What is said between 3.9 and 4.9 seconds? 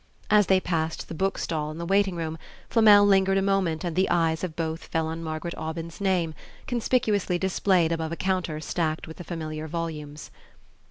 the eyes of both